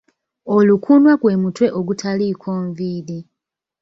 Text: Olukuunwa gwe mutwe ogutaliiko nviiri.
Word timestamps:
Olukuunwa 0.55 1.13
gwe 1.21 1.33
mutwe 1.41 1.67
ogutaliiko 1.79 2.49
nviiri. 2.67 3.19